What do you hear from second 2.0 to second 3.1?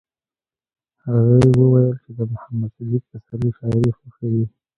چې د محمد صدیق